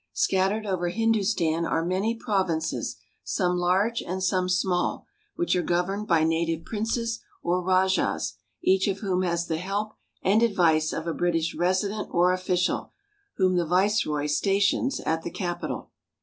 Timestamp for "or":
7.43-7.61, 12.11-12.33